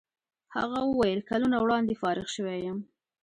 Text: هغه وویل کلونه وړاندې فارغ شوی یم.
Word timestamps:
هغه 0.55 0.79
وویل 0.89 1.19
کلونه 1.29 1.57
وړاندې 1.59 1.99
فارغ 2.01 2.25
شوی 2.35 2.57
یم. 2.65 2.79